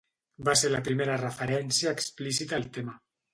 Va 0.47 0.53
ser 0.61 0.71
la 0.71 0.79
primera 0.87 1.17
referència 1.23 1.93
explícita 1.99 2.59
al 2.61 2.67
tema. 2.79 2.99